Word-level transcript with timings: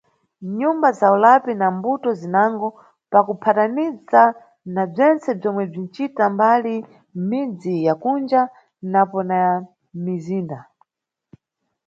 Nʼnyumba 0.43 0.89
za 0.99 1.07
ulapi 1.15 1.51
na 1.61 1.67
mbuto 1.75 2.09
zinango, 2.19 2.67
pakuphataniza 3.11 4.21
na 4.73 4.83
bzentse 4.91 5.29
bzomwe 5.39 5.63
bzinʼcita 5.71 6.23
mbali 6.35 6.75
mʼmidzi 7.17 7.73
ya 7.87 7.93
kunja 8.01 8.41
napo 8.93 9.17
na 9.27 9.35
ya 9.43 9.53
mʼmizinda. 9.95 10.59